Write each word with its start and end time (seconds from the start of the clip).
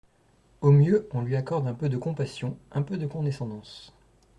Au 0.61 0.71
mieux, 0.71 1.07
on 1.11 1.21
lui 1.21 1.35
accorde 1.35 1.67
un 1.67 1.75
peu 1.75 1.87
de 1.87 1.95
compassion, 1.95 2.57
un 2.71 2.81
peu 2.81 2.97
de 2.97 3.05
condescendance. 3.05 3.93